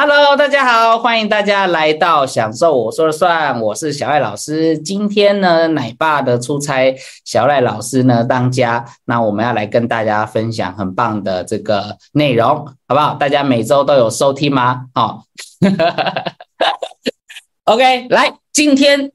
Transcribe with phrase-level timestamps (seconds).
[0.00, 4.78] Hello，大家好，欢迎大家来到享受我说了算，我是小艾老师。
[4.78, 13.14] 今天呢，奶爸的出差，小赖老师呢当家，那我们要来跟大家分享很棒的这个内容，好不好？
[13.14, 14.84] 大家每周都有收听吗？
[14.94, 15.24] 好，
[17.66, 19.10] OK，来，今天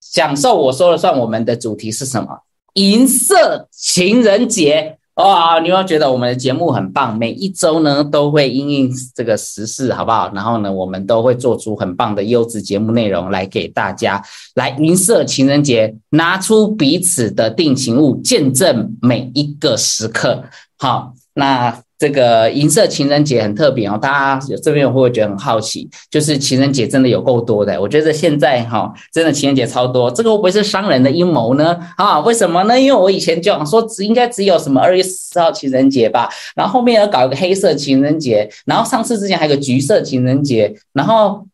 [0.00, 2.40] 享受我说了算，我们的主题是什么？
[2.72, 4.96] 银色情人节。
[5.16, 7.16] 哦，你要觉得我们的节目很棒？
[7.16, 10.32] 每一周呢都会因应这个时事，好不好？
[10.34, 14.22] 然后呢，我们都会做出很棒的优质节目内容来给大家。
[14.54, 20.44] 来，银色情人节，拿出彼此的定情物，见证每一个时刻。
[20.78, 21.80] 好，那。
[22.04, 25.88] 这个银色情人节很特别哦，大家有这边会不会觉得很好奇？
[26.10, 31.78] 就是情人节真的有够多的，我觉得现在哈，真的情人节超多，这个会不会是商人的阴谋呢？
[31.96, 32.78] 啊，为什么呢？
[32.78, 41.46] 因为我以前就想说，只应该只有什么二月十四号情人节吧，然后后面要搞一个黑色情人节，然后上次之前还有个橘色情人节，然后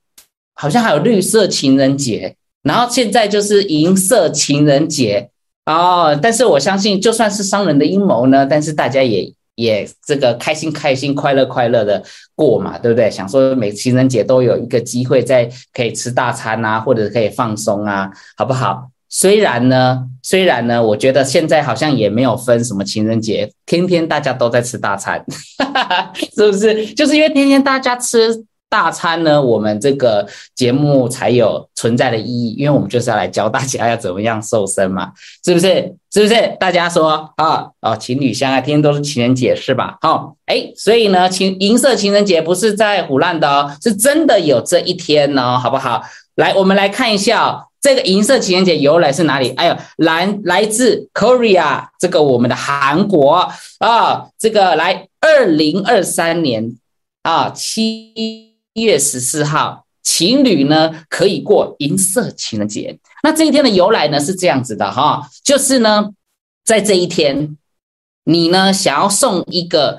[0.56, 2.34] 好像还有绿色情人节，
[2.65, 5.30] 然后现在就是银色情人节
[5.66, 6.18] 哦。
[6.21, 9.32] 但是我相信，就算是商人的阴谋呢，但是大家也。
[9.60, 12.02] 也这个开心开心快乐快乐的
[12.34, 13.10] 过嘛，对不对？
[13.10, 18.90] 想说每情人节都有一个机会在可以吃大餐啊，或者可以放松啊，好不好？
[19.08, 25.24] 虽然呢，虽然呢，我觉得现在好像也没有分什么情人节，天天大家都在吃大餐，
[26.36, 26.86] 是不是？
[26.94, 28.44] 就是因为天天大家吃。
[28.71, 35.12] 大餐呢，我们这个节目才有存在的意义，因为我们就是要来教大家要怎么样瘦身嘛，
[35.45, 35.96] 是不是？
[36.12, 36.57] 是不是？
[36.59, 39.99] 大家说啊哦，情侣相爱，天天都是情人节是吧？
[40.01, 46.02] 好，哎，所以呢，情银色情人节不是在胡乱的哦，是真的有这一天哦，好不好？
[46.37, 49.51] 来，我们来看一下这个银色情人节由来是哪里？
[49.51, 56.77] 哎呦，来来自 Korea，这个我们的韩国啊，这个来二零二三年
[57.23, 58.49] 啊七。
[58.80, 62.98] 一月十四号，情侣呢可以过银色情人节。
[63.22, 66.09] 那这一天的由来呢是这样子的哈，就是呢，
[66.65, 67.59] 在这一天，
[68.25, 69.99] 你呢想要送一个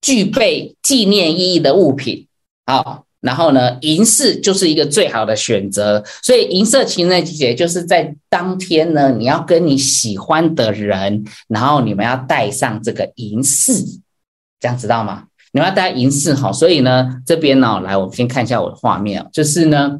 [0.00, 2.26] 具备纪念意义的物品，
[2.66, 6.02] 好，然后呢，银饰就是一个最好的选择。
[6.20, 13.72] 所以银色情人节就是在当天呢，你要跟你喜欢的人，然后你们要带上这个银饰，
[14.58, 15.28] 这样知道吗？
[15.52, 19.98] 你要带银饰哈，所以呢，这边呢，来，我们先看一下我的画面就是呢，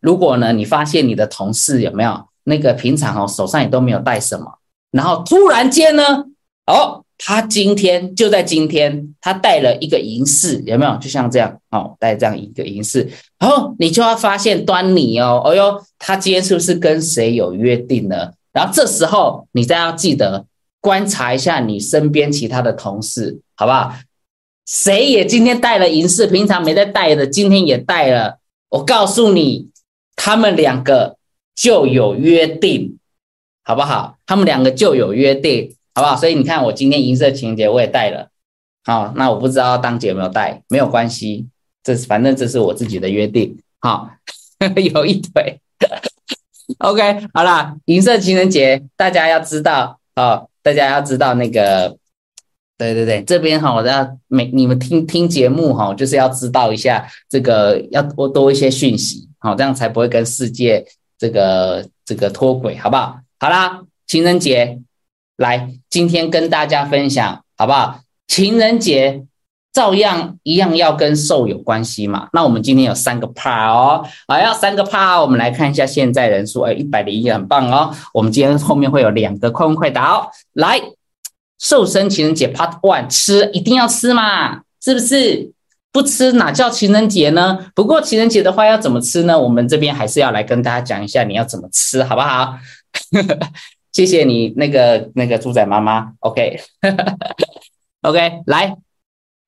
[0.00, 4.58] 如果呢，你发现你的同事有没有那个平常哦手上也都没有带什么，
[4.90, 6.24] 然后突然间呢，
[6.66, 10.96] 哦，他今天就在今天，他带了一个银饰，有没有？
[10.96, 13.06] 就像这样哦，带这样一个银饰，
[13.38, 18.30] 然后你就要发现端倪哦，哦哟，他今天是不是跟谁有约定呢？
[18.52, 20.46] 然后这时候你再要记得
[20.80, 23.92] 观察一下你身边其他的同事，好不好？
[24.68, 28.38] 谁也今天带了银饰，平常没在带的，今天也带了。
[28.68, 29.70] 我告诉你，
[30.14, 31.16] 他们两个
[31.54, 32.98] 就有约定，
[33.64, 34.18] 好不好？
[34.26, 36.14] 他们两个就有约定，好不好？
[36.14, 38.28] 所以你看，我今天银色情人节我也带了。
[38.84, 41.46] 好，那我不知道当姐有没有带，没有关系，
[41.82, 43.58] 这是反正这是我自己的约定。
[43.80, 44.10] 好，
[44.92, 45.60] 有一腿。
[46.80, 51.96] OK，好啦，银色情人节大家要知道，好，大家要知道那个。
[52.78, 60.86] 对对对，这边哈，我要每你们听听节目哈，就是要知道一下这个，要多多一些讯息，好，这样才不会跟世界
[61.18, 63.18] 这个这个脱轨，好不好？
[63.40, 64.78] 好啦，情人节
[65.38, 67.98] 来，今天跟大家分享，好不好？
[68.28, 69.24] 情人节
[69.72, 72.28] 照样一样要跟瘦有关系嘛。
[72.32, 77.92] 那我们今天有三个 part 哦，好，要三个 part，我们来看一下现在人数，哎，一百零一，很棒哦。
[78.14, 80.80] 我们今天后面会有两个快问快答哦，来。
[81.58, 85.52] 瘦身情人节 Part One，吃一定要吃嘛，是不是？
[85.90, 87.72] 不吃哪叫情人节呢？
[87.74, 89.36] 不过情人节的话要怎么吃呢？
[89.36, 92.56] 我们这边还是要来跟大家讲一下你要怎么吃，好不好？
[93.90, 98.76] 谢谢你那个那个猪仔妈妈，OK，OK， 来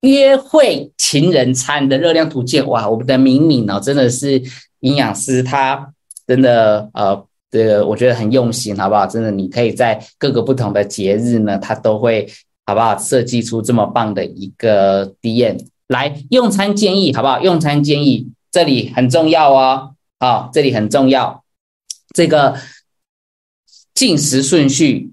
[0.00, 4.42] 约会情人餐的热量图鉴，哇，我们的敏敏哦，真的是
[4.80, 5.92] 营养师，他
[6.27, 7.27] 真的呃。
[7.50, 9.06] 这个我觉得很用心，好不好？
[9.06, 12.30] 真的，你可以在各个不同的节日呢，它都会
[12.64, 12.97] 好不好？
[12.97, 15.58] 设计出这么棒的一个 D N
[15.88, 17.41] 来用餐建议，好不好？
[17.41, 21.42] 用餐建议这里很重要哦，好，这里很重要。
[22.14, 22.56] 这个
[23.94, 25.10] 进食顺序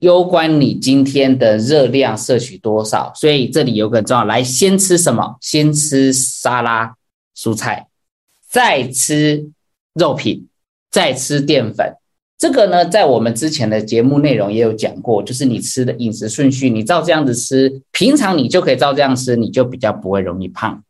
[0.00, 5.36] 攸关你今天的热量摄取多少，所以这里有个很重要，来先吃什么？
[5.40, 6.96] 先吃沙拉、
[7.36, 7.86] 蔬菜，
[8.48, 9.50] 再吃
[9.94, 10.48] 肉品。
[10.90, 11.94] 再吃淀粉，
[12.38, 20.82] 这个呢，在我们之前的节目内容也有讲过，就是你吃的饮食顺序，你照这样子吃，平常你就可以照这样吃，你就比较不会容易胖。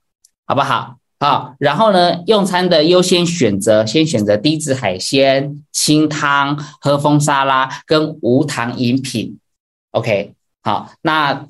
[0.49, 0.97] 好不好？
[1.19, 9.39] 好，然后呢，用餐的优先选择，先选择低脂海鲜、清汤、和风沙拉跟无糖饮品。
[9.91, 11.47] OK，好，那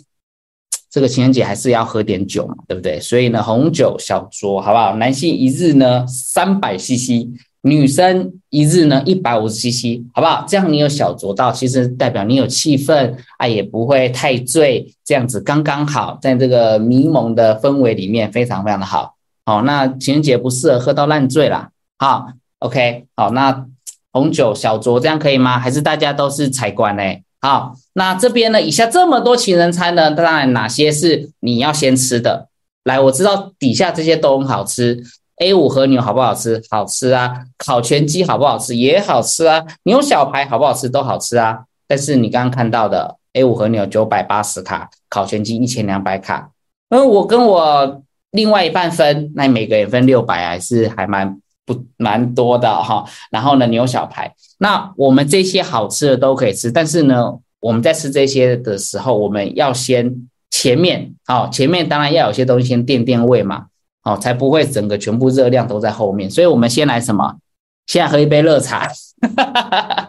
[0.88, 2.98] 这个情人节还是要喝点酒嘛，对不对？
[3.00, 4.96] 所以呢，红酒小酌，好不好？
[4.96, 7.28] 男性一日呢三百 CC，
[7.66, 10.44] 女生一日呢一百五十 CC，好不好？
[10.48, 19.16] 这样你有小酌到，其实代表你有气氛啊，也不会太醉，这样子刚刚好，在这个迷蒙的氛围里面，非常非常的好。
[19.44, 21.70] 好，那情人节不适合喝到烂醉啦。
[21.98, 22.28] 好
[22.60, 23.66] ，OK，好，那
[24.12, 25.58] 红酒小酌这样可以吗？
[25.58, 27.02] 还是大家都是财官呢？
[27.40, 32.46] 好，那这边呢，以下这么多情人餐呢，当然哪些是你要先吃的？
[32.84, 35.02] 来，我知道底下这些都很好吃。
[35.38, 36.62] A 五和牛好不好吃？
[36.70, 37.44] 好吃啊。
[37.58, 38.74] 烤全鸡好不好吃？
[38.76, 39.64] 也好吃啊。
[39.84, 40.88] 牛小排好不好吃？
[40.88, 41.64] 都好吃啊。
[41.86, 46.50] 但是你刚刚看到的 A 五和牛九百八十卡，烤全鸡一千两百卡。
[46.88, 48.02] 嗯，我跟我。
[48.32, 53.02] 另外一半分，那每个人分六百，还是还蛮不蛮多的哈。
[53.30, 63.66] 然后呢，牛小排，那我们这些好吃的都可以吃，但是呢，我们在吃这些的时候，我们要先前面哦，前面当然要有些东西先垫垫胃嘛，
[64.06, 66.30] 哦，才不会整个全部热量都在后面。
[66.30, 67.38] 所以我们先来什么？
[67.86, 68.88] 先来喝一杯热茶。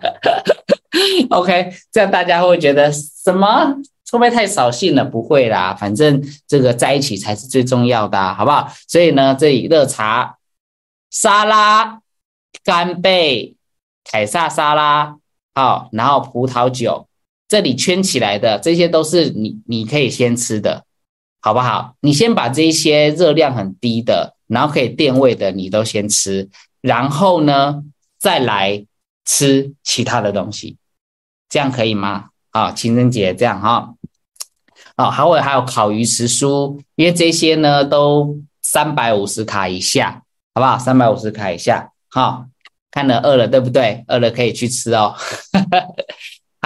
[1.32, 3.76] OK，这样大家会觉得什么？
[4.12, 5.04] 会不会太扫兴了？
[5.04, 8.72] 不会啦，反正这个在一起才是最重要的，好不好？
[8.88, 10.38] 所以呢，这里热茶、
[11.10, 12.00] 沙拉、
[12.64, 13.56] 干贝、
[14.06, 15.18] 凯撒沙拉，
[15.56, 17.08] 好，然后葡萄酒，
[17.48, 20.86] 这里圈起来的这些都是你你可以先吃的，
[21.48, 21.96] 好不好？
[22.02, 26.50] 你先把这些热量很低的，然后可以垫胃的，你都先吃，
[26.82, 27.86] 然后呢，
[28.20, 28.86] 再来
[29.24, 30.76] 吃其他的东西，
[31.48, 32.32] 这样可以吗？
[32.52, 33.94] 啊，情人节这样哈。
[34.98, 40.24] 哦，还会还有烤鱼时蔬，因为这些呢都三百五十卡以下，
[40.54, 40.78] 好不好？
[40.78, 42.46] 三百五十卡以下，好，
[42.92, 44.04] 看了饿了对不对？
[44.10, 45.16] 饿了可以去吃哦。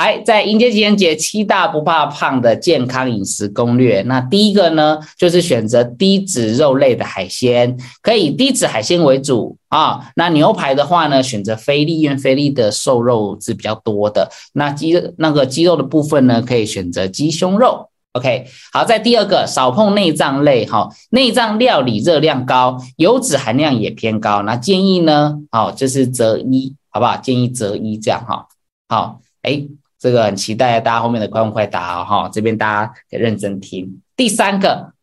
[0.02, 4.02] 来在迎接情人节七大不怕胖的健康饮食攻略。
[4.08, 10.12] 那第一个呢，就是选择低脂肉类的海鲜，可以低脂海鲜为主啊。
[10.16, 14.28] 那牛排的话呢，选择菲力，因为菲力的瘦肉是比较多的。
[14.54, 17.90] 那鸡那个鸡肉的部分呢，可以选择鸡胸肉。
[18.14, 27.16] OK，好，在第二个少碰内脏类哈，内脏料理热量高，油脂含量也偏高，那建议呢，哦，就是择一，好不好？
[27.18, 28.48] 建议择一这样哈。
[28.90, 29.64] 好，哎，
[30.02, 34.02] 这个很期待大家后面的快问快答哈，这边大家得认真听。
[34.18, 34.94] 第三个，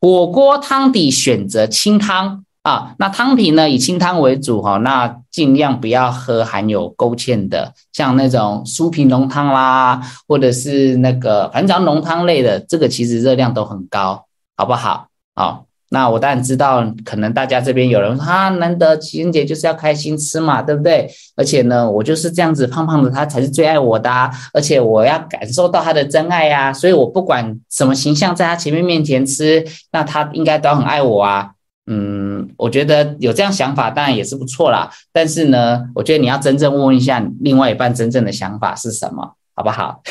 [0.00, 2.44] 火锅汤底选择清汤。
[2.64, 14.24] 啊，那汤品呢以清汤为主哈，那尽量不要喝含有勾芡的，像那种酥皮浓汤啦，或者是那个反正浓汤类的，这个其实热量都很高，
[14.56, 15.08] 好不好？
[15.34, 21.08] 好，那我当然知道，可能大家这边有人说啊，难得情人节就是要开心吃嘛，对不对？
[21.36, 24.10] 而且呢，我就是这样子胖胖的，他才是最爱我的，
[24.52, 31.52] 而且我要感受到他的真爱呀，所以我不管什么形象，在他前面面前吃，那他应该都很爱我啊。
[31.86, 34.90] 嗯，我觉得有这样想法当然也是不错啦。
[35.12, 40.02] 但是呢，我觉得你要真正问问一下另外一半真正的想法是什么，好不好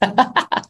[0.00, 0.62] 哈哈哈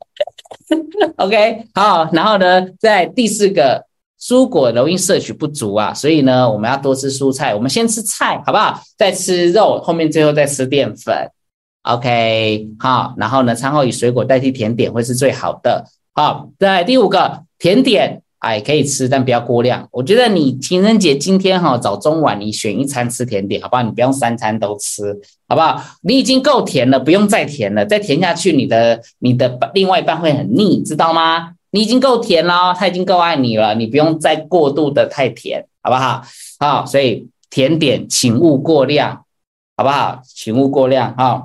[1.17, 2.11] ？OK，好。
[2.13, 3.87] 然后呢，在第四个，
[4.21, 7.55] 蔬果容易摄取不足啊，所以呢，我们要多吃蔬菜。
[7.55, 8.81] 我们先吃菜，好不好？
[8.99, 11.15] 再吃肉，后面最后再吃淀粉。
[11.83, 13.15] OK，好。
[13.17, 15.87] 然后呢，餐后以水果代替甜点会是最好的。
[16.13, 18.23] 好，在第五个甜点。
[18.41, 19.87] 哎，可以吃，但不要过量。
[19.93, 23.83] 我觉得你情人节今天哈早中晚你选一餐吃甜点，好不好？
[23.83, 25.15] 你不用三餐都吃，
[25.47, 25.79] 好不好？
[26.01, 27.85] 你已经够甜了，不用再甜了。
[27.85, 31.51] 再甜下去，你的你的另外一半会很腻，知道吗？
[31.71, 36.23] 你已经够甜了，他已经够爱你了，你不用再过度的太甜，好不好？
[36.59, 39.25] 好，所以甜点请勿过量，
[39.77, 40.21] 好不好？
[40.25, 41.45] 请勿过量啊。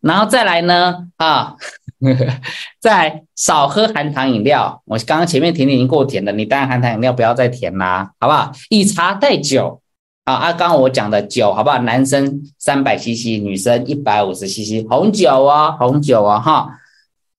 [0.00, 1.56] 然后再来呢啊。
[2.80, 4.82] 再少喝含糖饮料。
[4.84, 8.52] 我刚刚前面甜点已经够甜了，你当然含糖饮料不要再甜啦，好不好？
[8.68, 9.80] 以茶代酒
[10.24, 11.78] 啊，啊，刚刚我讲的酒，好不好？
[11.78, 16.68] 男生三百 CC，女生一百五十 CC，红酒哦，红酒哦，哈，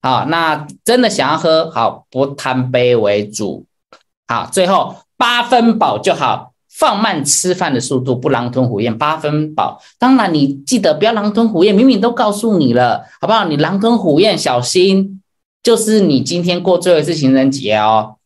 [0.05, 3.65] 好，那真的想要喝，好，不贪杯为主，
[4.27, 6.51] 好，最后八分饱就好。
[6.69, 9.81] 放慢吃饭的速度，不狼吞虎咽，八分饱。
[9.97, 13.45] 当然，你记得不要狼吞虎咽，明明都告诉你了，好不好？
[13.45, 15.21] 你狼吞虎咽，小心，
[15.63, 18.17] 就是你今天过最后一次情人节哦。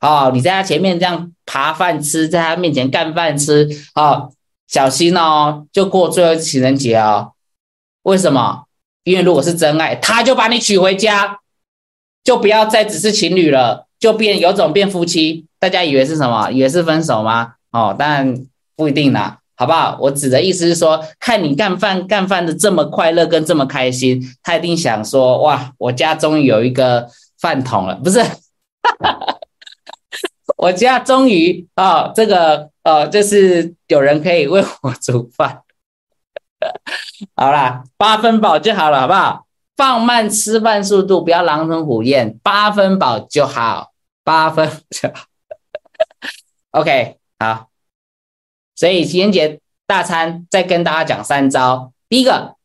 [0.00, 4.30] 好，你在他前面这样扒饭吃，在他面前干饭吃，好，
[4.66, 7.32] 小心哦，就过最后一次情人节哦。
[8.04, 8.64] 为什么？
[9.04, 11.38] 因为如果是真爱，他就把你娶回家，
[12.22, 13.86] 就不要再只是情侣了。
[14.00, 16.50] 就变有种变夫妻，大家以为是什么？
[16.50, 17.52] 以为是分手吗？
[17.70, 18.34] 哦，但
[18.74, 19.98] 不一定啦，好不好？
[20.00, 28.24] 我指的意思是说，看你干饭干饭的这么快乐跟这么开心，他一定想说，哇，我家终于有一个饭桶了，不是？
[30.56, 35.60] 我家终于啊，这个呃，就是有人可以为我煮饭。
[37.34, 39.46] 好啦，八分饱就好了，好不好？
[39.76, 45.24] 放慢吃饭速度，不要狼吞虎咽，八分饱就好，八分就好。
[46.72, 47.68] OK，好。
[48.74, 51.92] 所以情人节大餐再跟大家讲三招。
[52.08, 52.56] 第一个，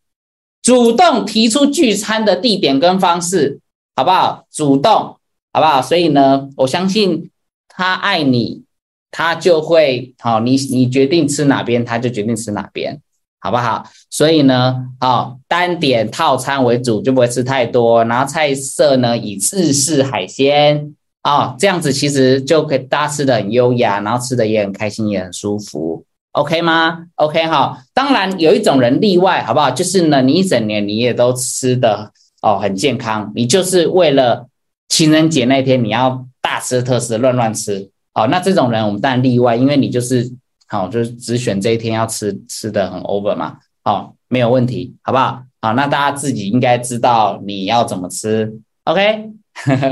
[0.62, 3.60] 主动提出聚餐的地点跟方式，
[3.96, 4.46] 好不好？
[4.52, 5.18] 主动，
[5.54, 5.82] 好不好？
[5.82, 7.32] 所以呢，我相信
[7.70, 8.66] 他爱你，
[9.10, 10.40] 他就会好。
[10.42, 13.02] 你你决定吃哪边，他就决定吃哪边。
[13.46, 13.86] 好不好？
[14.10, 18.04] 所以呢，哦，单点套餐为主，就不会吃太多。
[18.06, 26.04] 然后菜色呢，以日式海鲜啊，这样子其实就可以大家吃的很优雅，然后吃的也很开心，也很舒服。
[26.32, 27.84] OK 吗？OK 哈。
[27.94, 29.70] 当然有一种人例外，好不好？
[29.70, 32.12] 就是呢，你一整年你也都吃的
[32.42, 34.48] 哦很健康，你就是为了
[34.90, 37.92] 情人节那天你要大吃特吃，乱乱吃。
[38.12, 40.34] 好，那这种人我们当然例外，因为你就是。
[40.68, 45.44] 好，就是只选这一天要吃吃的很 over 嘛，好，没有问题，好不好？
[45.62, 48.52] 好，那大家自己应该知道你要怎么吃
[48.86, 49.30] ，OK？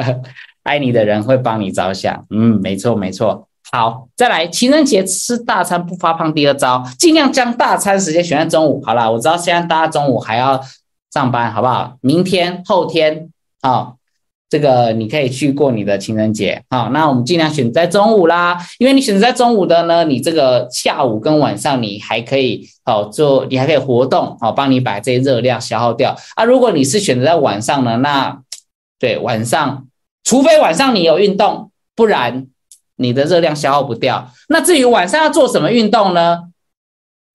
[0.63, 3.47] 爱你的人会帮你着想，嗯，没错没错。
[3.71, 8.81] 好，再来，情人节吃大餐不发胖，第二招，尽量将大餐时间选在中午。
[8.85, 10.61] 好了，我知道现在大家中午还要
[11.11, 11.97] 上班，好不好？
[12.01, 13.29] 明天后天，
[13.61, 13.97] 好。
[14.53, 26.43] 这个你可以去过你的情人节，好，那我们尽量选在中午啦，因为你选择在中午的呢，你这个下午跟晚上你还可以好做，你还可以活动，好，帮你把这些热量消耗掉啊。
[26.43, 28.39] 如果你是选择在晚上呢，那
[28.99, 29.87] 对晚上，
[30.23, 32.45] 除非晚上你有运动，不然
[32.97, 34.29] 你的热量消耗不掉。
[34.49, 36.41] 那至于晚上要做什么运动呢？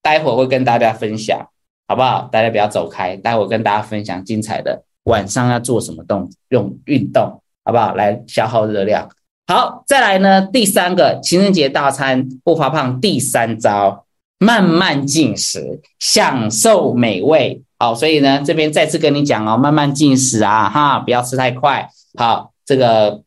[0.01, 1.49] 待会会跟大家分享，
[1.85, 2.29] 好不好？
[2.31, 4.83] 大家不要走开，待会跟大家分享精彩的。
[5.03, 7.95] 晚上要做什么动用运动，好不好？
[7.95, 9.09] 来消耗热量。
[9.47, 14.05] 好，再来呢，第三个情人节大餐不发胖，第三招
[14.37, 17.63] 慢慢进食，享受美味。
[17.79, 21.89] 好，所以呢，这边再次跟你讲哦，慢慢进食啊，哈，不要吃太快。
[22.17, 23.23] 好，这个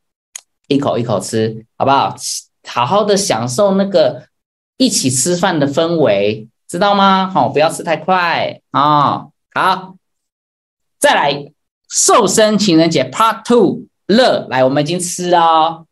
[0.68, 2.14] 一口一口吃，好不好？
[2.68, 4.28] 好好的享受那个
[4.76, 7.28] 一起吃饭的氛围，知道吗？
[7.28, 9.26] 好，不要吃太快啊。
[9.52, 9.96] 好，
[11.00, 11.52] 再来。
[11.92, 15.86] 瘦身情人节 Part Two 乐来，我们已经吃哦，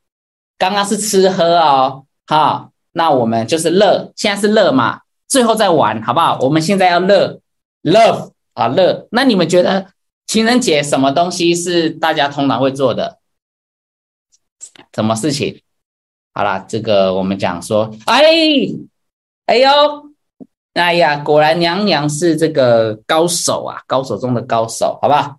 [0.56, 6.38] 刚刚是吃喝哦，好，那我们就是乐，现在是乐嘛，最后再玩好不好？
[6.40, 7.38] 我们现在要乐
[7.82, 9.88] ，love 啊乐，那你们觉得
[10.26, 13.18] 情人节什么东西是大家通常会做的？
[14.94, 15.60] 什么事情？
[16.32, 18.22] 好啦，这个我们讲说，哎，
[19.44, 19.68] 哎呦，
[20.72, 25.36] 哎呀，果然娘娘是这个高手啊，高手中的高手，好不好？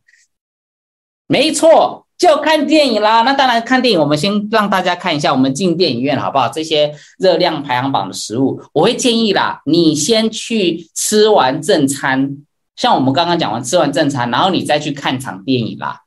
[1.32, 3.22] 没错，就看电影啦。
[3.22, 6.50] 那当然看电影，我们先让大家看一下我们进电影院好不好？
[6.50, 12.36] 这些热量排行榜的食物，我会建议啦，你先去吃完正餐，
[12.76, 16.02] 像我们刚刚讲完吃完正餐，然后你再去看场电影啦，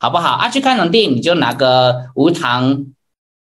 [0.00, 0.30] 好不好？
[0.30, 2.86] 啊，去看场电影你就拿个无糖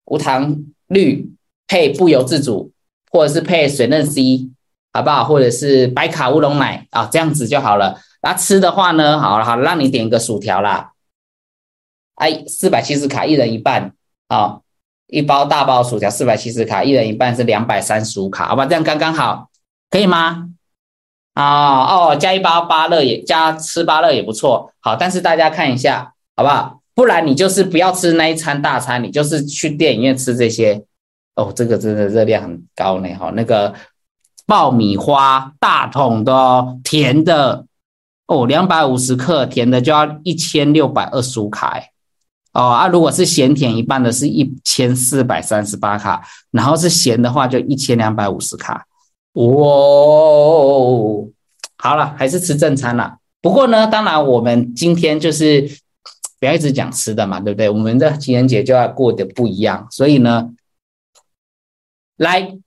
[0.05, 0.57] 无糖
[0.87, 1.29] 绿
[1.67, 2.71] 配不由自主，
[3.11, 4.49] 或者是配水嫩 C，
[4.91, 5.25] 好不好？
[5.25, 7.99] 或者是白卡乌龙奶啊，这样子就好了。
[8.23, 10.93] 那吃的话呢，好了好，让你点一个薯条啦。
[12.19, 13.93] 哎，四百七十卡，一人一半
[14.27, 14.59] 啊！
[15.07, 18.65] 一包大包薯条四百七十卡，一人一半是两百三十五卡，好吧？
[18.65, 19.49] 这样刚刚好，
[19.89, 20.49] 可以吗？
[21.33, 26.81] 啊哦，加一包芭乐也加吃芭乐也不错，好，但是大家看一下好不好？
[26.93, 30.83] 不然你就是不要吃那一餐大餐，你就是去电影院吃这些
[31.35, 33.73] 哦，这个真的热量很高呢，哈，那个
[34.45, 37.65] 爆米花大桶的哦，甜的
[38.27, 41.81] 哦，两百五十克，甜的就要一千六百二十五卡。
[42.59, 48.85] 哦啊，如果是咸甜一半的，是一千四百三十八卡，然后是咸的话就一千两百五十卡。
[49.31, 49.45] 哇，
[51.77, 53.17] 好了，还是吃正餐了。
[53.41, 55.71] 不过呢，当然我们今天就是
[56.37, 57.69] 不要一直讲吃的嘛，对不对？
[57.69, 60.49] 我们的情人节就要过得不一样，所以呢，
[62.17, 62.57] 来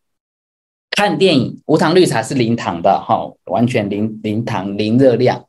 [0.92, 5.44] 看电影，无糖绿茶是零糖的，哈，完全零零糖零热量。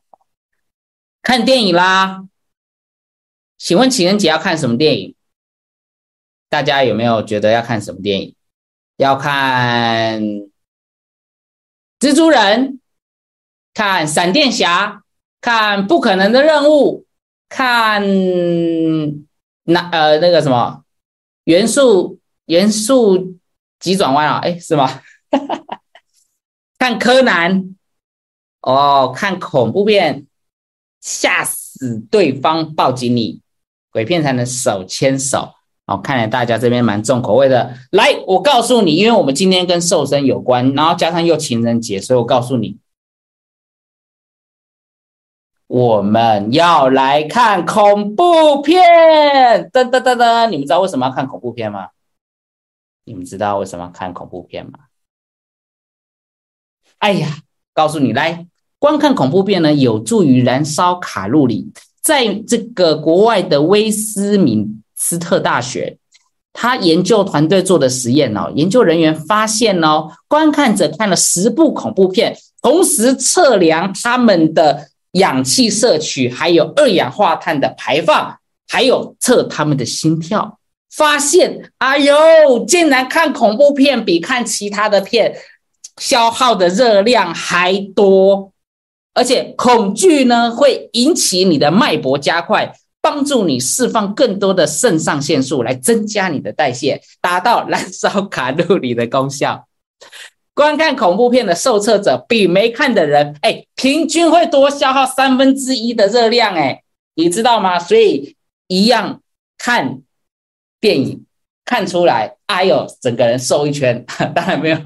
[1.21, 2.25] 看电影啦。
[3.63, 5.15] 请问情人节要看什么电影？
[6.49, 8.35] 大家有没有觉得要看什么电影？
[8.97, 10.21] 要看
[11.97, 12.81] 蜘蛛人，
[13.73, 15.05] 看闪电侠，
[15.39, 17.05] 看不可能的任务，
[17.47, 18.03] 看
[19.63, 20.83] 那呃那个什么
[21.45, 23.37] 元素元素
[23.79, 25.01] 急转弯啊，哎，是吗？
[26.77, 27.73] 看柯南
[28.59, 30.27] 哦，看恐怖片，
[30.99, 33.39] 吓死对方，抱紧你，
[33.93, 35.53] 鬼片才能手牵手。
[35.85, 37.77] 哦，看来大家这边蛮重口味的。
[37.91, 42.79] 来，我告诉你，因为我们今天跟瘦身有关，然后加上又情人节，所以我告诉你，
[45.67, 48.81] 我们要来看恐怖片。
[49.73, 51.89] 噔噔噔噔，你们知道为什么要看恐怖片吗？
[53.03, 54.79] 你们知道为什么要看恐怖片吗？
[56.99, 57.39] 哎呀，
[57.73, 58.47] 告诉你，来
[58.79, 61.73] 观看恐怖片呢，有助于燃烧卡路里。
[62.03, 64.79] 在这个国外的威斯敏。
[64.95, 65.97] 斯特大学，
[66.53, 78.37] 他研究团队做的实验哦，研究人员发现哦，观看者看了十部恐怖片，同时测量他们的氧气摄取，还有二氧化碳的排放，
[78.69, 80.57] 还有测他们的心跳，
[80.89, 85.35] 发现，哎呦，竟然看恐怖片比看其他的片
[85.97, 88.52] 消耗的热量还多，
[89.13, 92.73] 而且恐惧呢会引起你的脉搏加快。
[93.05, 99.67] 帮助你释放更多的肾上腺素，来增加你的代谢，达到燃烧卡路里的功效。
[100.53, 106.81] 观看恐怖片的受测者比没看的人，哎，平均会多消耗三分之一的热量，哎，
[107.15, 107.77] 你知道吗？
[107.77, 108.37] 所以
[108.69, 109.19] 一样
[109.57, 109.99] 看
[110.79, 111.25] 电影
[111.65, 114.77] 看出来，哎呦，整个人瘦一圈， 当然没有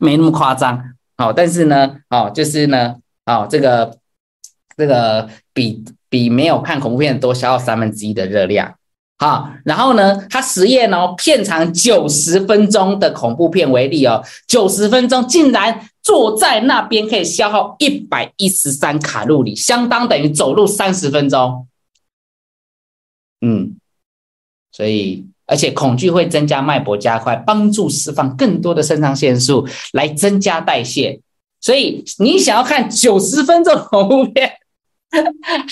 [0.00, 0.82] 没那么夸张，
[1.18, 3.98] 好，但是呢，哦，就是呢，哦，这个
[4.76, 5.84] 这个比。
[6.12, 8.74] 比没有看恐怖片多消耗三分之一的热量，
[9.16, 21.66] 好，然后呢，他实验哦，片长九十分钟的恐怖片为例哦，九十分钟竟然坐在那边可以消耗一百一十三卡路里，相当等于走路三十分钟。
[23.40, 23.76] 嗯，
[24.70, 31.22] 所以而且恐惧会增加脉搏加快，帮助释放更多的肾上腺素来增加代谢。
[31.62, 34.52] 所以你想要看九十分钟恐怖 片？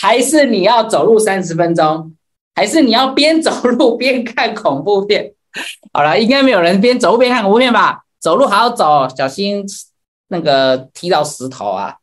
[0.01, 2.15] 还是你要走路三十分钟，
[2.55, 5.33] 还是你要边走路边看恐怖片？
[5.93, 8.05] 好了，应该没有人边走路边看恐怖片吧？
[8.21, 9.65] 走路还要走，小心
[10.29, 11.97] 那个踢到石头啊，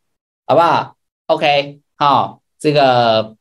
[0.46, 0.96] 好不好
[1.28, 3.36] ？OK，好，这个，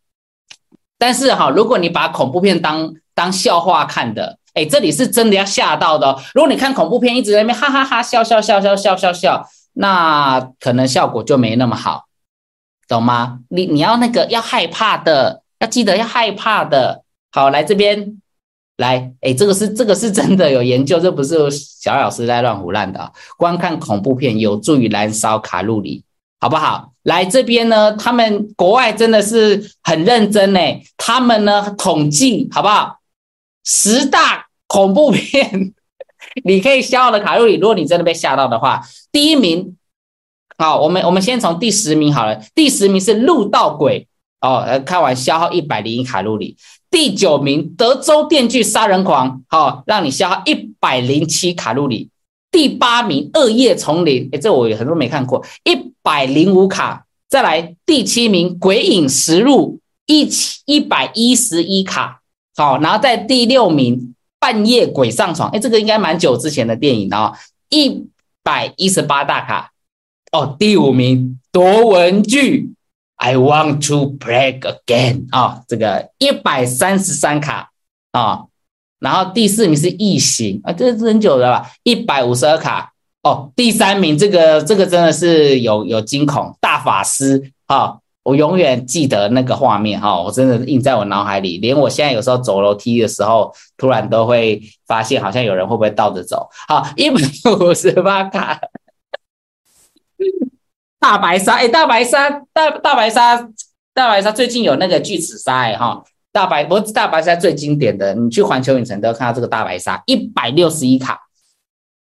[0.97, 6.15] 但是哈，如果你把恐怖片当当笑话看的，哎，这里是真的要吓到的。
[6.35, 9.43] 如果你看恐怖片一直在那边哈哈哈笑笑笑笑笑笑笑，
[9.77, 12.05] 那可能效果就没那么好。
[12.87, 13.39] 懂吗？
[13.49, 17.03] 你你要那个要害怕的，要记得要害怕的。
[17.33, 18.17] 好，来这边
[18.77, 23.11] 来，哎，这个是这个是真的有研究，这不是小老师在乱胡乱的。
[23.37, 26.05] 观看恐怖片有助于燃烧卡路里，
[26.39, 26.93] 好不好？
[27.03, 30.59] 来这边呢，他们国外真的是很认真呢，
[30.95, 32.99] 他们呢统计好不好？
[33.65, 35.73] 十大恐怖片
[36.45, 39.75] 你可以消耗的卡路里，如果你真的被吓到的话，第一名。
[40.59, 42.41] 好，我们我们先从第十名好了。
[42.55, 44.07] 第十名是路道鬼
[44.41, 46.57] 哦，呃，看完消耗一百零一卡路里。
[46.89, 52.09] 第九名德州电锯杀人狂，好，让你消耗一百零七卡路里。
[52.49, 57.05] 第八名恶夜丛林，哎，这我很多没看过，一百零五卡。
[57.29, 62.21] 再来第七名鬼影实录，一七一百一十一卡。
[62.55, 64.15] 好，然后在第六名
[64.47, 67.33] 半夜鬼上床，哎，这个应该蛮久之前的电影哦，
[67.67, 68.07] 一
[68.41, 69.71] 百一十八大卡。
[70.31, 72.71] 哦，第五名夺文具
[73.17, 77.71] ，I want to play again 啊，这个一百三十三卡
[78.13, 78.45] 啊，
[78.99, 87.97] 然后第四名是异形啊，这是很久的了，一百五十二卡哦，第三名这个这个真的是有有惊恐大法师啊，
[88.27, 97.21] 我永远记得那个画面哈，我真的印在我脑海里，连我现在有时候走楼梯的时候，突然都会发现好像有人会不会倒着走，好，一百
[97.57, 98.59] 五十八卡。
[100.99, 103.47] 大白鲨，哎，大白鲨，大大白鲨，
[103.93, 111.17] 大白鲨最近有那个巨齿鲨，哎哈，大白，不是大白鲨最经典的，你去环球影城都要看到这个大白鲨，一百六十一卡。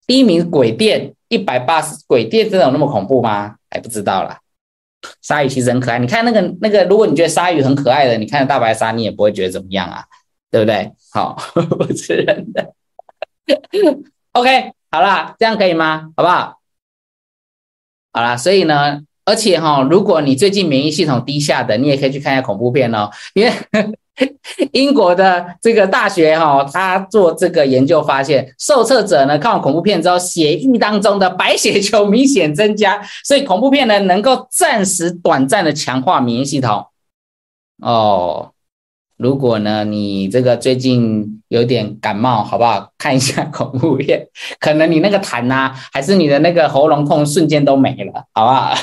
[0.06, 3.56] 第一名鬼店一百八十，鬼店真的有那么恐怖吗？
[3.70, 4.38] 还不知道啦。
[5.22, 10.04] 鲨鱼其实很可爱，你看那个那个，如果你觉得鲨鱼很可爱的，你看大白鲨，你也不会觉得怎么样啊，
[10.50, 10.92] 对不对？
[11.12, 11.36] 好，
[11.78, 12.72] 我是人的。
[14.32, 16.10] OK，好啦，这样可以吗？
[16.16, 16.60] 好不好？
[18.12, 23.10] 好啦，所以呢，而且哈，如果你最近免疫系统低下的，你也可以去看一下恐怖片哦。
[23.34, 23.52] 因为
[24.72, 36.86] 英国的这个大学哈，他做这个研究发现，受测者呢看完恐怖片之后，血液当中的白血球明显增加， 所以恐怖片呢能够暂时短暂的强化免疫系统。
[37.82, 38.52] 哦，
[39.16, 42.92] 如果呢你这个最近有点感冒，好不好？
[42.96, 44.28] 看一下恐怖片，
[44.60, 48.74] 可能你那个痰呐，还是你的那个喉咙痛，瞬间都没了，好不好？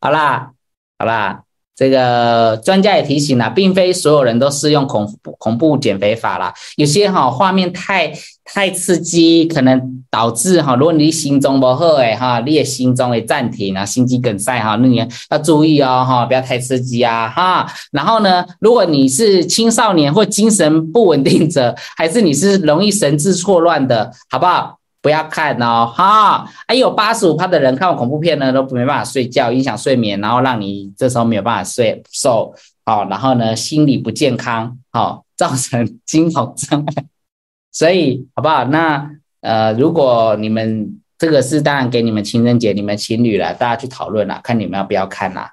[0.00, 0.52] 好啦，
[0.98, 1.42] 好啦。
[1.82, 6.54] 这个专家也提醒了，并非所有人都适用恐恐怖减肥法啦。
[6.76, 8.12] 有些哈画面太
[8.44, 17.66] 太刺激，可能导致哈，如果你心中不好哎哈，你也心中会暂停啊，心肌梗塞哈，那你要注意哦哈，不要太刺激啊哈。
[17.90, 24.78] 然后呢，如果你是青少年或精神不稳定者，还是你是容易神志错乱的，好不好？
[25.02, 26.48] 不要看哦，哈！
[26.68, 37.04] 还有八十五趴的人看完恐怖片呢，都没办法睡觉，影响睡眠，然后让你这时候没有办法睡，受好，然后呢，心理不健康，好，造成 惊恐障碍。
[37.72, 38.64] 所以，好不好？
[38.66, 39.10] 那
[39.40, 45.52] 呃，如果你们这个是当然给你们情人节，你们情侣了，大家去讨论了，看你们要不要看啦，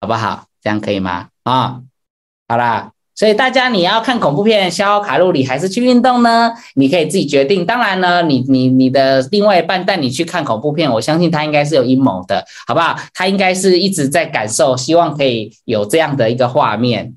[0.00, 0.46] 好不好？
[0.62, 1.28] 这样可以吗？
[1.42, 1.82] 啊，
[2.48, 2.92] 好啦。
[3.20, 6.50] 所以大家，你要看恐怖片消耗卡路里，还是去运动呢？
[6.76, 7.66] 你可以自己决定。
[7.66, 12.98] 当然呢，你你你的另外一半带你去看恐怖片，我相信他应该是有阴谋的，好不好？
[13.12, 17.12] 他应该是一直在感受，希望可以有这样的一个画面。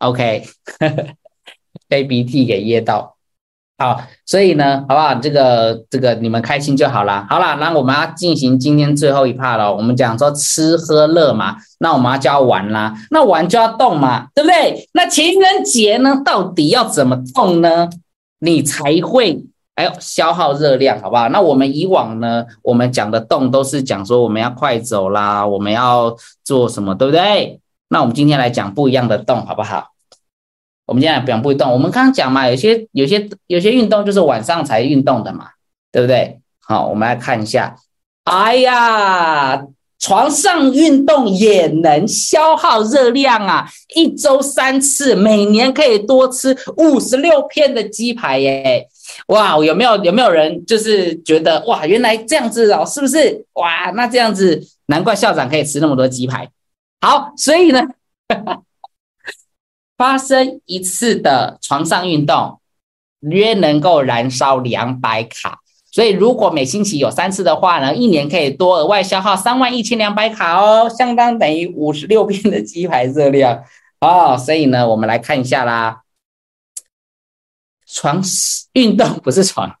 [0.00, 0.44] OK，
[1.88, 3.15] 被鼻涕给噎到。
[3.78, 5.14] 好，所以呢，好不好？
[5.16, 7.26] 这个这个你们开心就好了。
[7.28, 9.74] 好了，那我们要进行今天最后一 part 了。
[9.74, 12.94] 我们讲说吃喝乐嘛，那我们要就要玩啦。
[13.10, 14.88] 那玩就要动嘛，对不对？
[14.94, 17.90] 那情人节呢，到底要怎么动呢？
[18.38, 21.28] 你才会哎呦消耗热量，好不好？
[21.28, 27.60] 那我们以往呢，我们讲的动都是讲说我们要快走啦，我们要做什么，对不对？
[27.90, 29.88] 那我们今天来讲不一样的动，好不好？
[30.86, 35.48] 我们今天来讲不动，我们刚刚讲嘛，有些有些有些运动就是晚上才运动的嘛，
[35.90, 36.40] 对不对？
[36.60, 37.76] 好，我们来看一下。
[38.24, 39.62] 哎呀，
[39.98, 43.68] 床上运动也能消耗热量啊！
[43.94, 48.86] 一周三次，每年可以多吃五十六片的鸡排耶！
[49.28, 53.44] 哇，有没有有没有人就是觉得哇，原来这样子哦，是不是？
[53.54, 56.48] 哇，那这样子难怪校长可以吃那么多鸡排。
[57.00, 57.82] 好，所以呢。
[59.96, 62.60] 发生一次的床上运动，
[63.20, 65.60] 约能够燃烧两百卡。
[65.90, 73.64] 所以，如果每星期有三次的话呢，一年可以多额外消耗三万一千两百卡哦，相当等于五十六片的鸡排热量
[74.00, 74.36] 哦。
[74.36, 76.02] 所以呢，我们来看一下啦。
[77.86, 78.20] 床
[78.72, 79.74] 运动不是床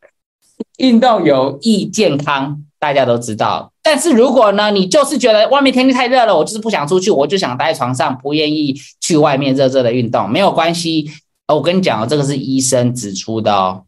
[0.78, 3.72] 运动有益健康，大家都知道。
[3.88, 11.08] 但是如果呢，你就是觉得外面天气太热了，我就是不想出去，我就想待在床上，不愿意去外面热热的运动，没有关系。
[11.46, 13.84] 我跟你讲哦，这个是医生指出的哦。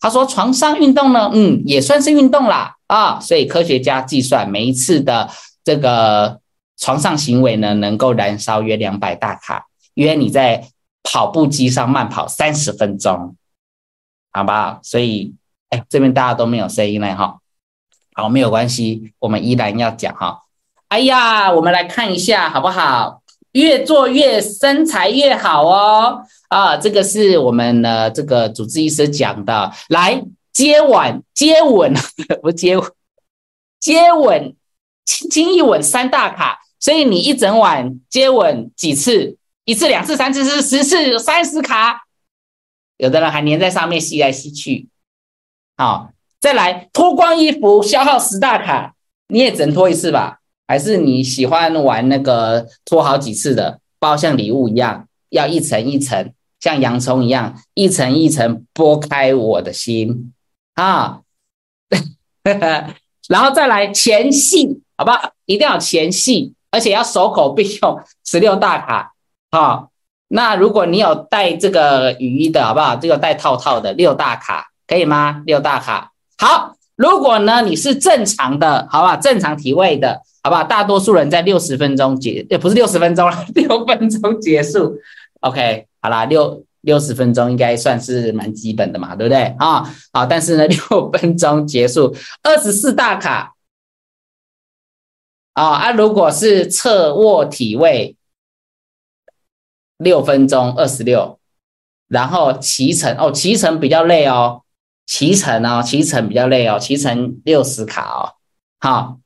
[0.00, 3.20] 他说床上运动呢，嗯，也算是运动啦啊。
[3.20, 5.30] 所以科学家计算，每一次的
[5.62, 6.40] 这个
[6.76, 10.66] 床上行为呢，能够燃烧约两百大卡，约你在
[11.04, 13.36] 跑步机上慢跑三十分钟，
[14.32, 14.80] 好吧？
[14.82, 15.36] 所以，
[15.70, 17.38] 哎，这边大家都没有声音了哈。
[18.18, 20.44] 好，没有关系，我们依然要讲哈。
[20.88, 23.20] 哎呀，我们来看一下好不好？
[23.52, 26.22] 越做越身材越好哦。
[26.48, 29.70] 啊，这个是我们的这个主治医师讲的。
[29.90, 31.92] 来接吻，接吻
[32.40, 32.90] 不接吻，
[33.78, 34.56] 接吻，
[35.04, 36.60] 轻轻一吻三大卡。
[36.80, 39.36] 所以你一整晚接吻几次？
[39.66, 42.06] 一次、两次、三次、是十次，三十卡。
[42.96, 44.88] 有的人还粘在上面吸来吸去。
[45.76, 46.12] 好。
[46.40, 48.94] 再来脱光衣服消耗十大卡，
[49.28, 50.38] 你也只能脱一次吧？
[50.68, 60.32] 还是你喜欢玩那个脱好几次的，包像礼物一样，要一层一层，像洋葱一样一层一层剥开我的心
[60.74, 61.20] 啊！
[63.28, 65.32] 然后再来前戏，好不好？
[65.46, 69.12] 一定要前戏，而且要守口必用， 十六大卡。
[69.50, 69.90] 好，
[70.28, 72.96] 那如果你有带这个雨衣的，好不好？
[72.96, 75.42] 这个带套套的六大卡，可以吗？
[75.46, 76.12] 六大卡。
[76.38, 79.16] 好，如果呢你是正常的，好不好？
[79.16, 80.62] 正常体位的，好不好？
[80.62, 84.96] 大多数人在六十分钟结，也不是六十分钟了， 六分钟结束。
[85.40, 89.82] OK，好啦，六六十分钟应该算是蛮基本的嘛，对不对啊？
[90.12, 93.54] 好，但是呢， 六分钟结束，二十四大卡。
[95.54, 98.14] 啊啊，如果是侧卧体位，
[99.96, 101.38] 六分钟二十六，
[102.08, 104.64] 然后骑乘哦，骑乘比较累哦。
[105.06, 108.34] 骑乘哦，骑乘比较累哦，骑乘六十卡哦，
[108.78, 109.18] 好。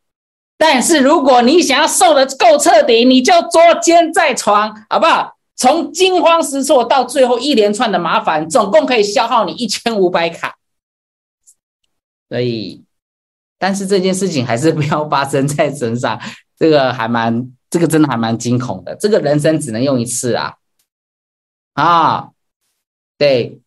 [0.57, 5.39] 但是如果你想要瘦的够彻底，你就捉奸在床，好不好？
[5.57, 10.57] 从惊慌失措到最后一连串的麻烦，总共可以消耗你一千五百卡。
[12.29, 12.85] 所以，
[13.59, 16.21] 但是这件事情还是不要发生在身上，
[16.59, 18.95] 这个还蛮，这个真的还蛮惊恐的。
[18.97, 20.55] 这个人生只能用一次啊，
[21.73, 22.29] 啊，
[23.17, 23.61] 对，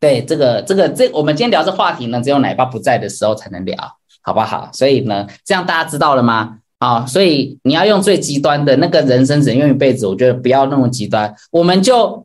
[0.00, 3.76] 对，这个这个这，我们今天聊这话题呢，只有奶爸不在的时候才能聊，
[4.22, 4.70] 好不好？
[4.72, 6.58] 所以呢，这样大家知道了吗？
[6.78, 12.24] 啊，所以你要用最极端的那个人生只用一辈子，我觉得不要那么极端，我们就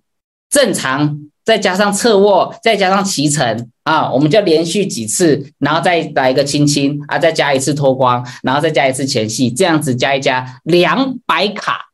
[0.52, 11.88] 正常，再加上侧卧，再加上骑乘啊，我们就连续几次，然后再来一个亲亲啊，再加一次脱光，然后再加一次前戏，这样子加一加两百卡，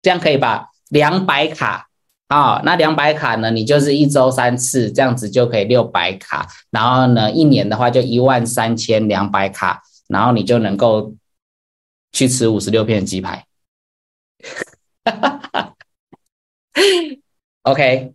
[0.00, 0.68] 这样可以吧？
[0.88, 1.88] 两百卡
[2.32, 11.14] 啊，那两百卡呢，你就是一周三次，这样子就可以六百卡，然后呢，一年的话就一万三千两百卡，然后你就能够。
[12.14, 13.46] 去吃五十六片鸡排，
[17.62, 18.12] OK，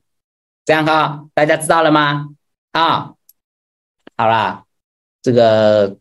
[0.63, 2.27] 这样哈，大家知道了吗？
[2.73, 3.15] 啊，
[4.15, 4.65] 好啦，
[5.23, 5.97] 这个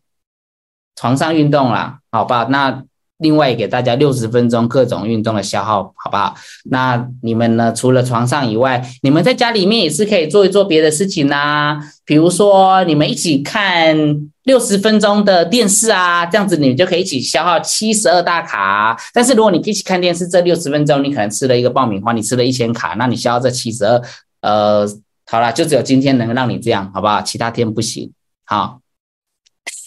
[0.95, 2.85] 床上运动啦，好吧，那。
[3.19, 6.35] 另外给大家六十分钟各种运动的消耗，好不好？
[6.65, 7.73] 那你们呢？
[7.73, 11.79] 除了床上以外，你们在家里面也是可以做一做别的事情呐。
[12.05, 13.97] 比如说，你们一起看
[14.43, 18.95] 六十分钟的电视啊，这样子你们就可以一起消耗七十二大卡。
[19.13, 24.01] 但是如果你一起看电视这六十分钟，你可能吃了一个爆米花，你吃了一千卡，那你消耗这七十二，
[24.41, 24.87] 呃，
[25.25, 27.21] 好了，就只有今天能让你这样，好不好？
[27.21, 28.11] 其他天不行。
[28.45, 28.79] 好。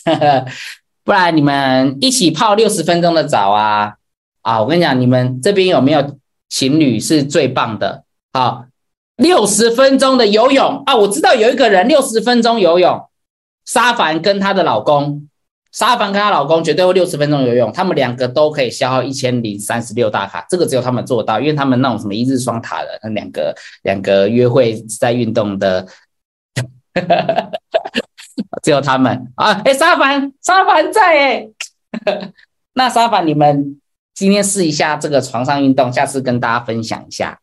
[1.05, 3.95] 不然你们一起泡六十分钟的澡啊！
[4.43, 6.17] 啊，我跟你讲，你们这边有没有
[6.49, 8.05] 情侣是最棒的？
[8.33, 8.65] 好，
[9.17, 10.97] 六十分钟的游泳啊！
[10.97, 13.03] 我知道有一个人六十分钟游泳，
[13.65, 15.27] 沙凡跟她的老公，
[15.73, 25.87] 沙凡跟她老公绝对会六十分钟游泳，他们两个都可以消耗一千零三十六大卡，这个只有他们做到，因为他们那种什么一日双塔的，那两个两个约会在运动的。
[28.63, 29.53] 只有他们啊！
[29.65, 31.49] 哎，沙凡，沙凡在哎。
[32.75, 33.81] 那沙凡，你们
[34.15, 37.39] 今天试一下这个床上运动，下次跟大家分享一下。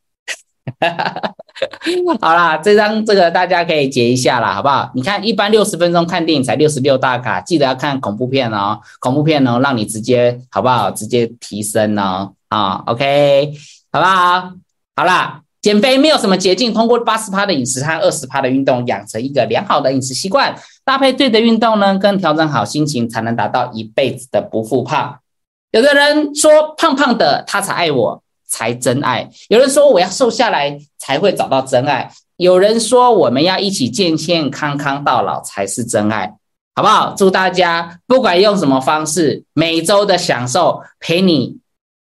[2.21, 4.91] 好啦，这张这个大家可以截一下啦，好不好？
[4.95, 10.91] 你看，一般六十分钟看电影才六十六大卡，记得要看恐怖片哦，恐怖片哦，让你直接好不好？
[10.91, 13.53] 直接提升哦，啊，OK，
[13.91, 14.53] 好不好？
[14.95, 15.41] 好啦。
[15.59, 20.55] 减肥没有什么捷径，通过八十趴的饮食和二十趴的运动，养成一个良好的饮食习惯，
[20.87, 25.19] 搭配对的运动呢，跟调整好心情，才能达到一辈子的不复胖。
[25.71, 36.33] 有的人说胖胖的他才爱我，才真爱；有人说我要瘦下来才会找到真爱；有人说我们要一起健健康康到老才是真爱，
[36.73, 37.13] 好不好？
[37.17, 41.57] 祝大家不管用什么方式，每周的享受陪你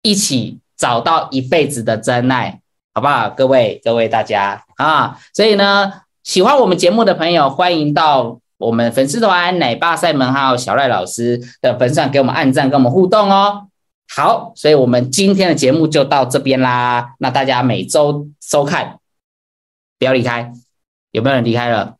[0.01, 2.61] 一起找到一辈子的真爱。
[2.95, 5.19] 好不好，各位各位大家啊！
[5.35, 5.93] 所以呢，
[6.25, 13.66] 喜欢我们节目的朋友，欢迎到我们粉丝团奶爸赛门还有小赖老师的粉丝团给我们按赞，跟我们互动哦。
[14.14, 17.14] 好，所以我们今天的节目就到这边啦。
[17.18, 18.98] 那大家每周收看，
[19.98, 20.53] 不要离开。
[21.11, 21.96] 有没有人离开了？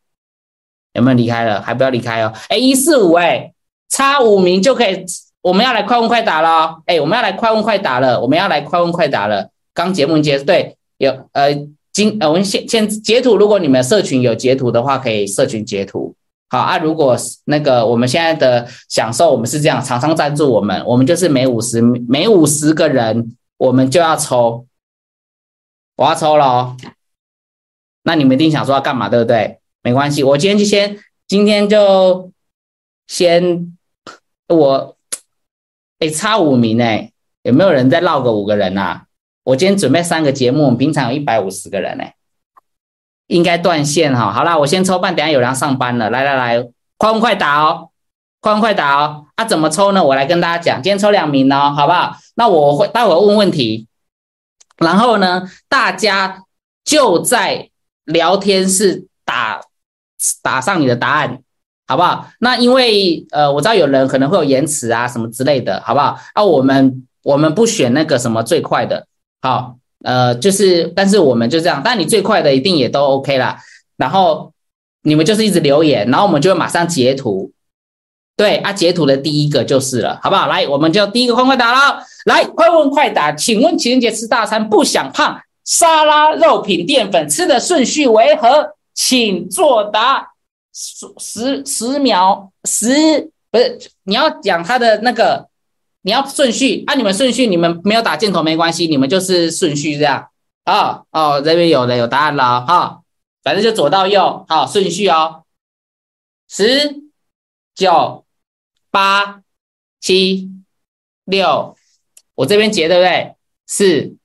[0.93, 1.61] 有没有离开了？
[1.61, 2.31] 还不要离开哦。
[2.49, 3.51] 哎，一四五哎，
[3.89, 5.05] 差五名就可以。
[5.41, 6.81] 我们要来快问快答了。
[6.85, 8.21] 哎，我们要来快问快答了。
[8.21, 9.49] 我们要来快问快答了。
[9.73, 10.77] 刚节目结束，对。
[10.97, 11.51] 有呃，
[11.91, 13.35] 今呃，我们先先截图。
[13.35, 16.15] 如果你们社群有截图的话，可以社群截图。
[16.53, 24.67] 好啊，如果那个我们现在的享受，我们是这样，厂商赞助我们，我们就是每五十每五十个人，我们就要抽，
[25.95, 26.77] 我要抽了哦。
[28.03, 29.57] 那你们一定想说要干嘛，对不对？
[29.81, 32.31] 没关系，我今天就先，今天就
[33.07, 33.75] 先
[34.47, 34.95] 我，
[35.97, 37.11] 哎，差五名哎，
[37.41, 39.01] 有没有人再绕个五个人呐？
[39.43, 42.03] 我今天准备三个节目，我们平常有一百五十个人呢，
[43.27, 44.31] 应该断线哈。
[44.31, 46.09] 好啦，我先抽半，等下有人上班了。
[46.09, 47.89] 来来来，快问快答哦，
[48.41, 49.25] 快问快答哦。
[49.35, 50.03] 啊，怎么抽呢？
[50.03, 52.15] 我来跟大家讲，今天抽两名哦，好不好？
[52.35, 53.87] 那我会待会问问题，
[54.77, 56.43] 然后呢，大家
[56.83, 57.69] 就在
[58.05, 59.61] 聊天室打
[60.41, 61.39] 打上你的答案，
[61.87, 62.27] 好不好？
[62.39, 66.17] 那因为呃，我知道有人可能会有延迟啊什么之类的，好不好？
[66.33, 69.07] 啊，我们我们不选那个什么最快的。
[69.41, 73.57] 好，呃，就是，但是我们就这样，但你最快的一定也都 OK 啦。
[73.97, 74.51] 然后
[75.03, 77.51] 你们就是一直留言，然后我们就会马上截图。
[78.35, 80.47] 对啊，截图的第一个就是了，好不好？
[80.47, 82.03] 来，我们就第一个快快答了。
[82.25, 88.71] 来，快问快答，请问情人节吃大餐不想胖，沙拉、肉品、淀粉吃的顺序为何？
[88.93, 90.31] 请作答。
[90.73, 95.47] 十十十秒，十不是你要讲他的那个。
[96.03, 100.29] 你要顺序，按你们顺序，你们没有打箭头没关系，你们就是顺序这样
[100.65, 103.01] 啊哦，这边有的有答案了哈，
[103.41, 105.43] 反正就左到右，好顺序哦，
[106.49, 107.01] 十、
[107.73, 108.25] 九、
[108.91, 109.41] 八、
[109.99, 110.51] 七、
[111.25, 111.75] 六，
[112.35, 113.35] 我这边结对不对？
[113.65, 114.15] 四、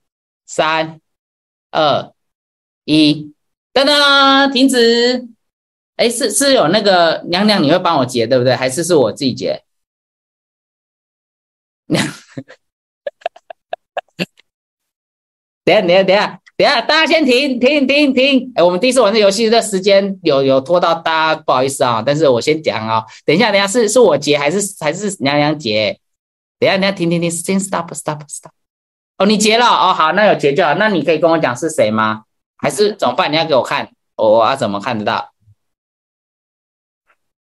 [0.46, 1.00] 三、
[1.70, 2.12] 二、
[2.84, 3.32] 一，
[3.72, 5.28] 噔噔，停止。
[5.96, 8.54] 哎，是是有那个娘娘，你会帮我结对不对？
[8.54, 9.64] 还是是我自己结？
[15.64, 18.52] 等下等下等下等下，大家先停停停停。
[18.56, 22.02] 哎，我们第一次玩这游戏的时间有有拖到大家，不好意思啊。
[22.04, 25.98] 但是我先讲啊，等一下等下是是我结还是还是娘娘结？
[26.58, 28.52] 等下等下停停停，先 stop stop stop。
[29.18, 30.74] 哦，你结了哦，好，那有结就好。
[30.74, 32.24] 那你可以跟我讲是谁吗？
[32.56, 33.30] 还是怎么办？
[33.30, 35.32] 你要给我看，我要怎么看得到？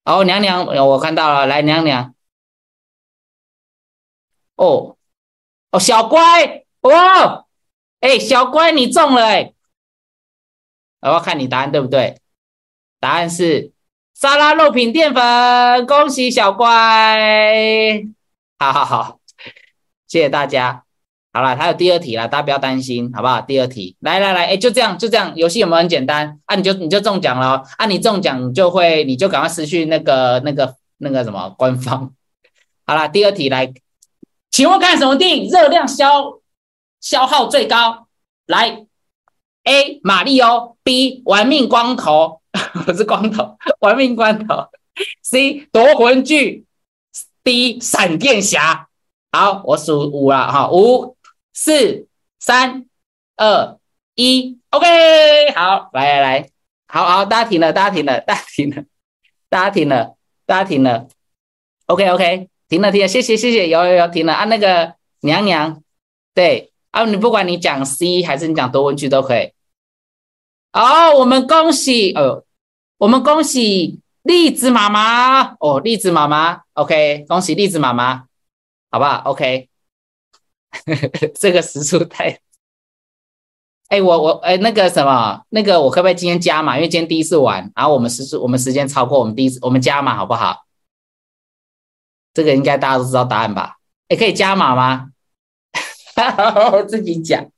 [0.05, 2.13] 哦，娘娘，我看到了，来娘娘。
[4.61, 4.95] 哦，
[5.71, 7.45] 哦，小乖，哦，
[7.99, 9.53] 哎，小乖，你中了哎。
[10.99, 12.19] 我要看你答案对不对？
[12.99, 13.71] 答案是
[14.13, 18.03] 沙拉肉品淀粉，恭喜小乖。
[18.59, 19.19] 好好好，
[20.07, 20.83] 谢谢大家。
[21.33, 23.41] 好了，还有第二题了，大家不要担心，好不好？
[23.41, 26.39] 第二题，来来来，哎，就这样，就这样，游戏有没有很简单？
[26.45, 32.13] 啊，你就你就中奖了，啊，你中奖就会，你就赶快失去那个那个那个什么官方。
[32.85, 33.73] 好了，第二题来，
[34.61, 36.39] 请问看什么电影热量消
[36.99, 38.05] 消耗最高？
[38.45, 38.85] 来
[39.63, 42.43] ，A 马里奥，B 玩命光头，
[42.85, 44.67] 不是光头， 玩命光头
[45.23, 46.65] ，C 夺魂锯
[47.43, 48.87] ，D 闪电侠。
[49.31, 51.17] 好，我数五了哈，五。
[51.51, 52.85] 四三
[53.37, 53.79] 二
[54.13, 56.49] 一，OK，好，来来来，
[56.87, 58.85] 好好，大家停了，大家停了，大家停了，
[59.49, 61.07] 大家停了，大家停了
[61.87, 65.83] ，OK OK，停了停了，谢谢谢谢，有有有停了啊，那个娘娘，
[66.33, 69.51] 对啊，你不管你讲 C 还是你讲多文句都可以。
[70.71, 72.45] 好，我们恭喜哦，
[72.97, 78.23] 我们恭喜栗子妈妈哦，栗子妈妈，OK，恭喜栗子妈妈，
[78.89, 79.67] 好不好？OK。
[81.37, 82.39] 这个时速太……
[83.89, 86.77] 哎，我我哎，那个什么，那个我可不可以今天加码？
[86.77, 90.65] 因为今天第一次玩，然后我们时速我们时间超过我们第一次，我们加码好不好？
[92.33, 93.77] 这个应该大家都知道答案吧？
[94.07, 95.09] 哎，可以加码吗？
[96.71, 97.49] 我 自己讲。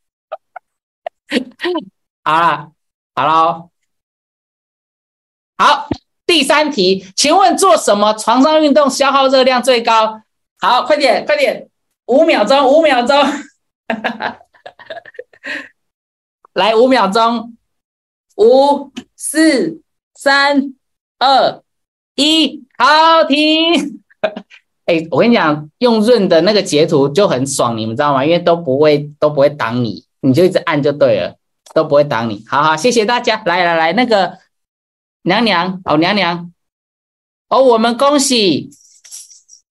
[2.23, 2.71] 好了，
[3.15, 3.69] 好了，
[5.57, 5.87] 好，
[6.25, 10.21] 第三题，请问做什么床上运动消耗热量最高？
[10.59, 11.69] 好，快点，快点。
[12.05, 13.17] 五秒钟，五秒钟，
[16.53, 17.57] 来五秒钟，
[18.35, 19.81] 五、四、
[20.13, 20.75] 三、
[21.17, 21.63] 二、
[22.15, 24.03] 一，好停。
[24.85, 28.25] 哎，我跟你讲，用润的那个截图就很爽，你们知道吗？
[28.25, 31.35] 因为都不会都不会挡你，你就一直按就对了，
[31.73, 32.43] 都不会挡你。
[32.47, 33.41] 好好，谢谢大家。
[33.45, 34.37] 来来来，那个
[35.23, 36.51] 娘娘，哦娘娘，
[37.49, 38.69] 哦我们恭喜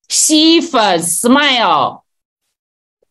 [0.08, 2.02] 吸粉 smile。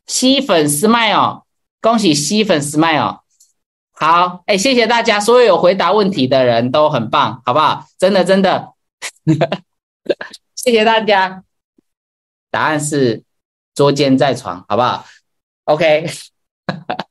[0.07, 1.43] 吸粉 smile，
[1.79, 3.19] 恭喜吸粉 smile，
[3.93, 7.85] 好，哎，谢谢大家，所有有回答问题的人都很棒，好不好？
[7.97, 8.73] 真的真的，
[10.53, 11.43] 谢谢大家。
[12.51, 13.23] 答案是
[13.73, 15.05] 捉奸在床，好不好
[15.63, 16.05] ？OK。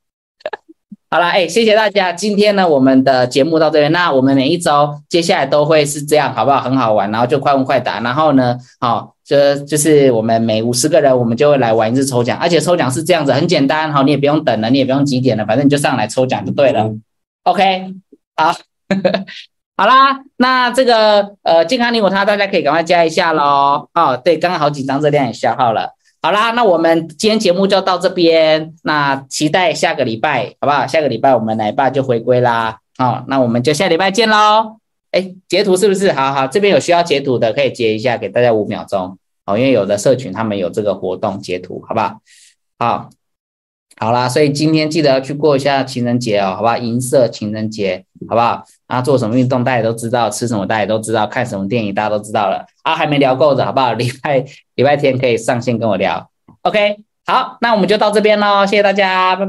[1.12, 2.12] 好了，哎，谢谢大家。
[2.12, 3.90] 今天呢，我们的节目到这边。
[3.90, 6.60] 那我们每一周接下来都会是这样，好不好？
[6.60, 7.98] 很好玩，然后就快问快答。
[7.98, 12.38] 然后呢，好，就就是我们每五十个人，我们就会来玩一次抽奖。
[12.38, 16.88] 而且抽奖是这样子，很简单，好，你也不用等了，你也不用几点了，反正你就上来抽奖就对了。
[17.42, 17.92] OK，
[18.36, 18.54] 好，
[19.80, 23.88] 好啦，那这个呃，健康你我他，大家可以赶快加一下喽。
[23.94, 25.94] 哦，对，刚刚好几张热量也消耗了。
[26.20, 28.74] 好啦，那我们今天节目就到这边。
[28.82, 30.86] 那期待下个礼拜，好不好？
[30.86, 32.76] 下个礼拜我们奶爸就回归啦。
[32.98, 34.76] 好，那我们就下礼拜见喽。
[35.12, 36.12] 哎，截图是不是？
[36.12, 39.16] 好好，这边有需要截图的可以截一下，给大家五秒钟。
[39.46, 42.20] 好，因为有的社群他们有这个活动截图，好不好？
[42.78, 43.08] 好，
[43.96, 46.76] 好啦，所以今天记得要去过一下情人节哦，好不好？
[46.76, 48.62] 银色情人节，好不好？
[48.90, 52.66] 啊，做什么运动大家都知道，吃什么大家都知道，看什么电影大家都知道了。
[52.82, 53.92] 啊，还没聊够的，好不好？
[53.94, 56.28] 礼拜礼拜天可以上线跟我聊。
[56.62, 59.48] OK，好，那我们就到这边喽，谢谢大家，拜拜。